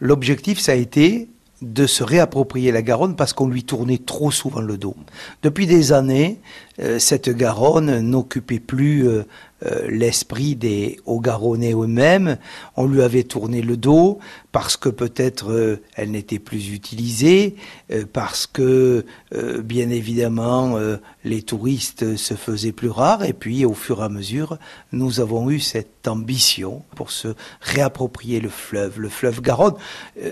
[0.00, 1.28] L'objectif, ça a été
[1.62, 4.96] de se réapproprier la Garonne parce qu'on lui tournait trop souvent le dos.
[5.42, 6.40] Depuis des années,
[6.80, 9.24] euh, cette Garonne n'occupait plus euh,
[9.64, 12.38] euh, l'esprit des Hauts-Garonnais eux-mêmes.
[12.76, 14.18] On lui avait tourné le dos
[14.52, 17.56] parce que peut-être elle n'était plus utilisée,
[18.12, 19.04] parce que
[19.64, 20.78] bien évidemment
[21.24, 24.58] les touristes se faisaient plus rares et puis au fur et à mesure
[24.92, 29.74] nous avons eu cette ambition pour se réapproprier le fleuve, le fleuve Garonne.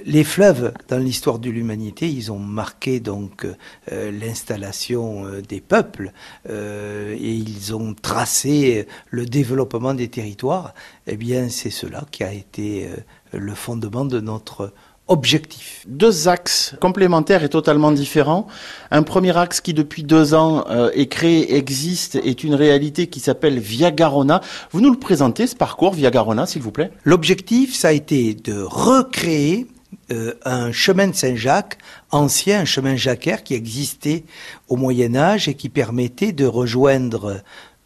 [0.07, 3.45] Les fleuves dans l'histoire de l'humanité, ils ont marqué donc
[3.91, 6.13] l'installation des peuples.
[6.49, 10.75] Euh, et ils ont tracé le développement des territoires,
[11.07, 14.73] eh bien c'est cela qui a été euh, le fondement de notre
[15.09, 15.85] objectif.
[15.89, 18.47] Deux axes complémentaires et totalement différents.
[18.91, 23.21] Un premier axe qui depuis deux ans euh, est créé, existe, est une réalité qui
[23.21, 24.41] s'appelle Via Garona.
[24.71, 28.35] Vous nous le présentez, ce parcours Via Garona, s'il vous plaît L'objectif, ça a été
[28.35, 29.67] de recréer
[30.11, 31.79] euh, un chemin de Saint-Jacques
[32.11, 34.25] ancien, un chemin jacquaire qui existait
[34.69, 37.43] au Moyen Âge et qui permettait de rejoindre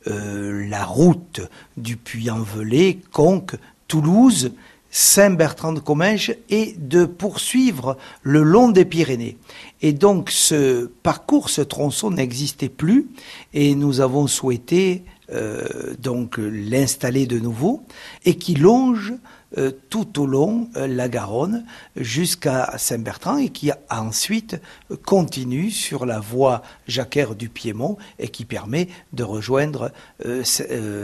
[0.08, 1.40] euh, la route
[1.76, 3.56] du Puy-en-Velay, Conques,
[3.88, 4.52] Toulouse,
[4.90, 9.36] Saint-Bertrand de Comminges et de poursuivre le long des Pyrénées.
[9.82, 13.06] Et donc ce parcours, ce tronçon n'existait plus
[13.52, 17.82] et nous avons souhaité euh, donc l'installer de nouveau
[18.24, 19.12] et qui longe
[19.58, 24.60] euh, tout au long euh, la Garonne jusqu'à Saint-Bertrand et qui ensuite
[25.04, 29.92] continue sur la voie jacquère du Piémont et qui permet de rejoindre
[30.24, 30.42] euh,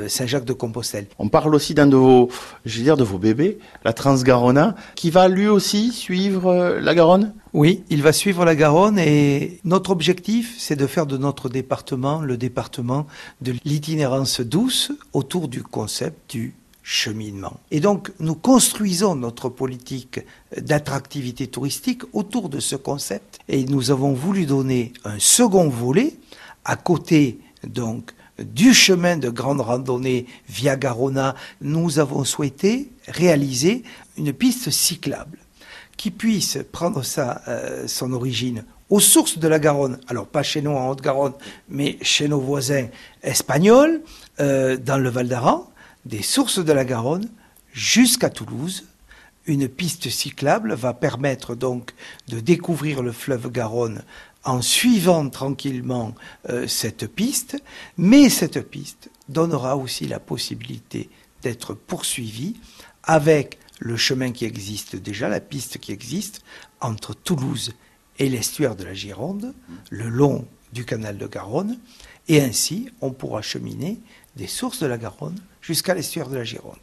[0.08, 1.06] Saint-Jacques-de-Compostelle.
[1.20, 2.30] On parle aussi d'un de vos,
[2.64, 7.34] je veux dire, de vos bébés, la Transgarona, qui va lui aussi suivre la Garonne?
[7.52, 12.22] Oui, il va suivre la Garonne et notre objectif, c'est de faire de notre département
[12.22, 13.06] le département
[13.40, 17.60] de l'itinérance douce autour du concept du cheminement.
[17.70, 20.20] Et donc, nous construisons notre politique
[20.56, 23.38] d'attractivité touristique autour de ce concept.
[23.48, 26.14] Et nous avons voulu donner un second volet
[26.64, 33.84] à côté, donc, du chemin de grande randonnée via Garona, nous avons souhaité réaliser
[34.16, 35.38] une piste cyclable
[35.96, 40.60] qui puisse prendre sa, euh, son origine aux sources de la Garonne, alors pas chez
[40.60, 41.32] nous en Haute-Garonne,
[41.68, 42.88] mais chez nos voisins
[43.22, 44.02] espagnols,
[44.40, 45.71] euh, dans le Val d'Aran,
[46.04, 47.28] des sources de la Garonne
[47.72, 48.84] jusqu'à Toulouse.
[49.46, 51.92] Une piste cyclable va permettre donc
[52.28, 54.02] de découvrir le fleuve Garonne
[54.44, 56.14] en suivant tranquillement
[56.48, 57.62] euh, cette piste,
[57.96, 61.08] mais cette piste donnera aussi la possibilité
[61.42, 62.56] d'être poursuivie
[63.04, 66.42] avec le chemin qui existe déjà, la piste qui existe
[66.80, 67.72] entre Toulouse
[68.18, 69.54] et l'estuaire de la Gironde,
[69.90, 71.78] le long du canal de Garonne,
[72.28, 74.00] et ainsi on pourra cheminer
[74.36, 76.76] des sources de la Garonne jusqu'à l'estuaire de la Gironde.